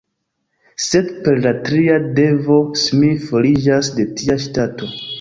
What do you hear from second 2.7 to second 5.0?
Smith foriĝas de tia ŝtato.